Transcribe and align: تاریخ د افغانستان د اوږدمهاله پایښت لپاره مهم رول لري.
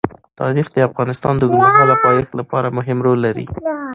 تاریخ 0.39 0.67
د 0.71 0.77
افغانستان 0.89 1.33
د 1.37 1.43
اوږدمهاله 1.47 1.95
پایښت 2.05 2.31
لپاره 2.39 2.75
مهم 2.77 2.97
رول 3.05 3.19
لري. 3.27 3.45